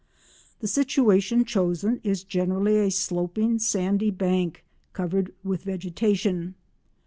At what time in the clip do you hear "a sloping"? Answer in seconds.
2.77-3.59